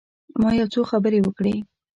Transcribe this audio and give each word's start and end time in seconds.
ما 0.41 0.49
یو 0.59 0.67
څو 0.73 0.81
خبرې 0.91 1.19
وکړې. 1.23 1.55